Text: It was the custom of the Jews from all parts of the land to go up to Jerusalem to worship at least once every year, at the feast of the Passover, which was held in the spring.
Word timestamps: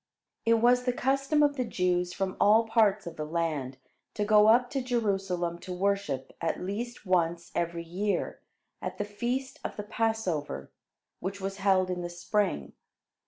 It 0.47 0.55
was 0.55 0.85
the 0.85 0.93
custom 0.93 1.43
of 1.43 1.57
the 1.57 1.63
Jews 1.63 2.11
from 2.11 2.35
all 2.39 2.65
parts 2.67 3.05
of 3.05 3.17
the 3.17 3.23
land 3.23 3.77
to 4.15 4.25
go 4.25 4.47
up 4.47 4.71
to 4.71 4.81
Jerusalem 4.81 5.59
to 5.59 5.71
worship 5.71 6.35
at 6.41 6.59
least 6.59 7.05
once 7.05 7.51
every 7.53 7.83
year, 7.85 8.39
at 8.81 8.97
the 8.97 9.05
feast 9.05 9.59
of 9.63 9.75
the 9.77 9.83
Passover, 9.83 10.71
which 11.19 11.39
was 11.39 11.57
held 11.57 11.91
in 11.91 12.01
the 12.01 12.09
spring. 12.09 12.73